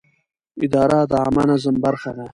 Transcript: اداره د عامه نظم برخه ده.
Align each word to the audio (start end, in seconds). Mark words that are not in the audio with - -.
اداره 0.65 0.99
د 1.11 1.13
عامه 1.23 1.43
نظم 1.49 1.75
برخه 1.85 2.11
ده. 2.17 2.25